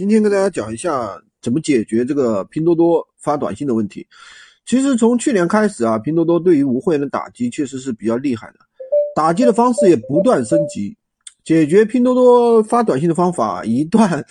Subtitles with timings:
[0.00, 4.06] 今天跟大家讲一下怎么解决这个拼多多发短信的问题。
[4.64, 8.60] 其实从去年开始啊，拼多多对于无货源的打击确实是比较厉害的，
[9.14, 10.96] 打击的方式也不断升级。
[11.44, 14.24] 解决拼多多发短信的方法一段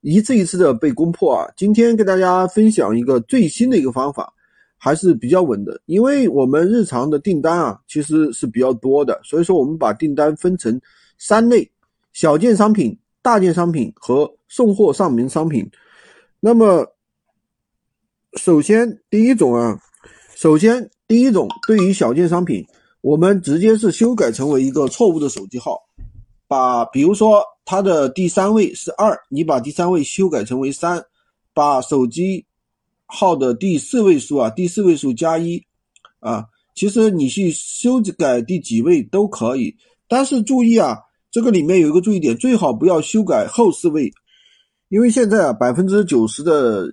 [0.00, 1.50] 一次一次的被攻破啊。
[1.56, 4.32] 今天跟大家分享一个最新的一个方法，
[4.76, 5.80] 还是比较稳的。
[5.86, 10.80] 因为我们日常的订单啊其实是比较多的，所以说我们把订单分成
[11.18, 11.68] 三类：
[12.12, 12.96] 小件商品。
[13.26, 15.68] 大件商品和送货上门商品，
[16.38, 16.86] 那么
[18.34, 19.76] 首先第一种啊，
[20.36, 22.64] 首先第一种对于小件商品，
[23.00, 25.76] 我们直接是修改成为一个错误的手机号，
[26.46, 31.02] 把比如说它的第三位是二，你把第三位修改成为三，
[31.52, 32.46] 把手机
[33.06, 35.60] 号的第四位数啊，第四位数加一
[36.20, 36.44] 啊，
[36.76, 41.00] 其实你去修改第几位都可以，但是注意啊。
[41.36, 44.10] 这个里面有一个注意点，最好不要修改后四位，
[44.88, 46.90] 因为现在啊百分之九十的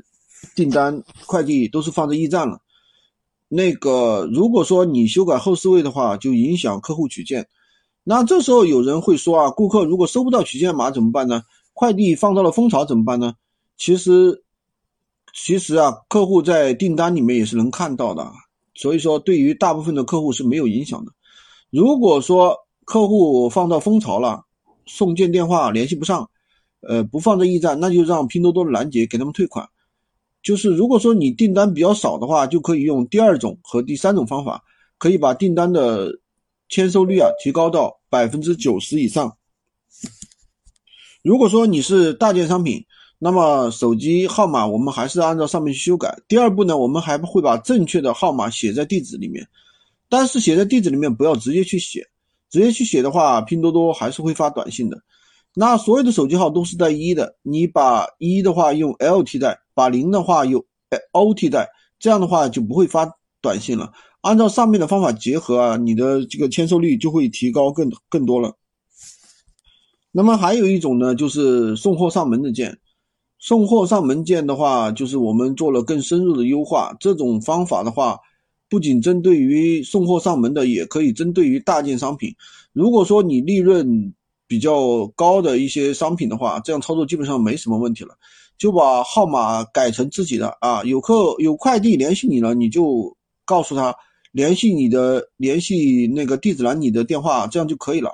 [0.53, 2.59] 订单快递都是放在驿站了。
[3.47, 7.47] 那个如果说你修改后四位的话，就影响客户取件。
[8.03, 11.43] 那这时候有人会说啊，顾客如果收不到取件码怎么办呢？
[11.71, 13.35] 快递放到了蜂巢怎么办呢？
[13.77, 14.43] 其实，
[15.33, 18.29] 其实啊，客户在订单里面也是能看到的，
[18.75, 21.13] 所以说对于大部分的客户是没有影响的。
[21.69, 24.43] 如果说，客户放到蜂巢了，
[24.85, 26.29] 送件电话联系不上，
[26.81, 29.67] 呃，不放在驿站，那就让拼多多的拦截给他们退款。
[30.41, 34.61] 就是如果说你订单比较少的话，就可以用第二种和第三种方法，
[34.97, 36.19] 可以把订单的
[36.67, 39.37] 签收率啊提高到百分之九十以上。
[41.23, 42.85] 如果说你是大件商品，
[43.17, 46.21] 那么手机号码我们还是按照上面去修改。
[46.27, 49.47] 第二步呢，我们还会把正确的号码写在地址里面，
[50.09, 52.05] 但是写在地址里面不要直接去写。
[52.53, 55.01] 直接去写的话，拼多多还是会发短信的。
[55.55, 60.63] 那所有的手机号都是带一的，你把一的话用 L 替代，把零的话用
[61.13, 63.91] O 替代，这样的话就不会发短信了。
[64.21, 68.55] 按照上面的方法结合啊，你的这个签收率就会提高更更多了。
[70.11, 72.77] 那么还有一种呢，就是送货上门的件。
[73.39, 76.95] 送货上门件的话，就是我们做了更深入的优化。
[76.99, 78.19] 这种方法的话。
[78.73, 82.33] 不仅针对于送货上门的，也可以针对于大件商品。
[82.71, 84.11] 如果说你利润
[84.47, 88.15] 比较高的一些商品的话，这样操作基本上没什么问题了。
[88.57, 93.93] 就把号码改成自己的啊，有客有快递联系你了，你就告诉他
[94.31, 98.09] 联系你的联系那个地址栏你的电话，这样就可以了。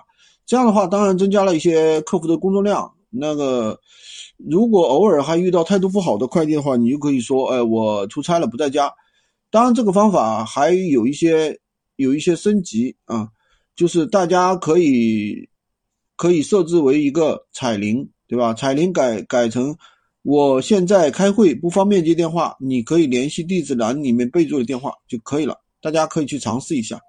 [0.46, 2.92] 这样的话，当然增加了一些客服的工作量。
[3.10, 3.80] 那个
[4.36, 8.92] 如果偶尔还遇到态度不好的快递的话，你就可以说，哎，我出差了，不在家。
[9.52, 11.60] 当然，这个方法还有一些
[11.96, 13.28] 有一些升级啊，
[13.76, 15.50] 就是大家可以
[16.16, 18.54] 可以设置为一个彩铃，对吧？
[18.54, 19.76] 彩铃改改成
[20.22, 25.56] 我现在开会不方便接电话，你可以联系地址栏里面备注的电话就可以了。
[25.82, 27.00] 大家可以去尝试一下。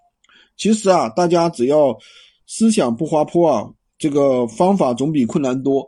[0.57, 1.95] 其实啊，大家只要
[2.47, 3.69] 思想不滑坡啊，
[3.99, 5.87] 这个方法总比困难多。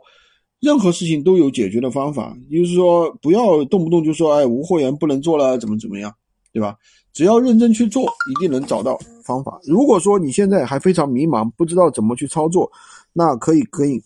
[0.59, 6.13] 任何事情都有解决的方法，就是说不要动不动就说哎无货源不能做了，怎么怎么样。
[6.53, 6.77] 对吧？
[7.11, 9.59] 只要认真去做，一定能找到方法。
[9.63, 12.71] 如果说你现在还非常迷茫，不知道怎么去操作，
[13.11, 14.01] 那可以可以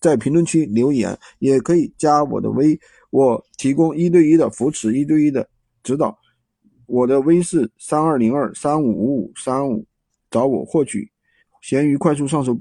[0.00, 2.78] 在评论区留言，也可以加我的微，
[3.10, 5.48] 我提供一对一的扶持，一对一的
[5.82, 6.16] 指导。
[6.86, 9.84] 我的微是三二零二三五五五三五，
[10.30, 11.10] 找我获取
[11.60, 12.54] 闲鱼快速上手。